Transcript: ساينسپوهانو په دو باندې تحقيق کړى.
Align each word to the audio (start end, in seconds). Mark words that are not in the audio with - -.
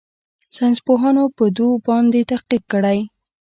ساينسپوهانو 0.55 1.23
په 1.37 1.45
دو 1.57 1.67
باندې 1.87 2.27
تحقيق 2.31 2.63
کړى. 2.71 2.99